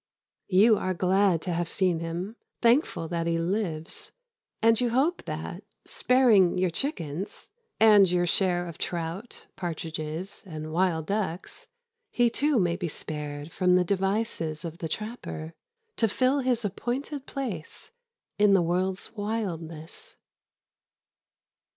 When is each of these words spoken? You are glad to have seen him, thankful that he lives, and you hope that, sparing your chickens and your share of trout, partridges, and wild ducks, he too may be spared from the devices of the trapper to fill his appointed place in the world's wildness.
You 0.47 0.79
are 0.79 0.95
glad 0.95 1.43
to 1.43 1.53
have 1.53 1.69
seen 1.69 1.99
him, 1.99 2.35
thankful 2.59 3.07
that 3.09 3.27
he 3.27 3.37
lives, 3.37 4.11
and 4.59 4.81
you 4.81 4.89
hope 4.89 5.21
that, 5.25 5.63
sparing 5.85 6.57
your 6.57 6.71
chickens 6.71 7.51
and 7.79 8.09
your 8.09 8.25
share 8.25 8.65
of 8.65 8.79
trout, 8.79 9.45
partridges, 9.55 10.41
and 10.43 10.71
wild 10.73 11.05
ducks, 11.05 11.67
he 12.09 12.31
too 12.31 12.57
may 12.57 12.75
be 12.75 12.87
spared 12.87 13.51
from 13.51 13.75
the 13.75 13.83
devices 13.85 14.65
of 14.65 14.79
the 14.79 14.89
trapper 14.89 15.53
to 15.97 16.07
fill 16.07 16.39
his 16.39 16.65
appointed 16.65 17.27
place 17.27 17.91
in 18.39 18.55
the 18.55 18.61
world's 18.63 19.15
wildness. 19.15 20.15